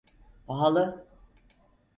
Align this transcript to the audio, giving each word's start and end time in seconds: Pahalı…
Pahalı… 0.47 1.05